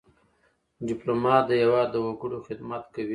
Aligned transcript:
ډيپلومات 0.87 1.43
د 1.49 1.51
هېواد 1.61 1.87
د 1.91 1.95
وګړو 2.05 2.37
خدمت 2.47 2.83
کوي. 2.93 3.09